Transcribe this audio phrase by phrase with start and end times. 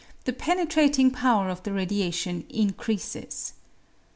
[0.23, 3.51] the penetrating power of the radiation incrcascB.